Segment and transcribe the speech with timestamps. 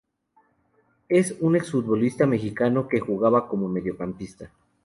[1.09, 4.49] Es un exfutbolista mexicano, que jugaba como mediocampista.